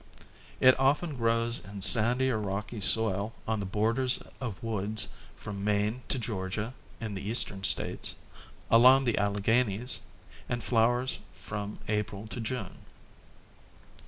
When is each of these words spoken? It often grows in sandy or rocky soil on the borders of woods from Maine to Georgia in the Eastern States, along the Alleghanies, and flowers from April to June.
It 0.59 0.79
often 0.79 1.15
grows 1.15 1.59
in 1.59 1.83
sandy 1.83 2.31
or 2.31 2.39
rocky 2.39 2.81
soil 2.81 3.33
on 3.47 3.59
the 3.59 3.67
borders 3.67 4.17
of 4.39 4.63
woods 4.63 5.09
from 5.35 5.63
Maine 5.63 6.01
to 6.09 6.17
Georgia 6.17 6.73
in 6.99 7.13
the 7.13 7.21
Eastern 7.21 7.63
States, 7.63 8.15
along 8.71 9.05
the 9.05 9.19
Alleghanies, 9.19 9.99
and 10.49 10.63
flowers 10.63 11.19
from 11.33 11.77
April 11.87 12.25
to 12.29 12.39
June. 12.41 12.77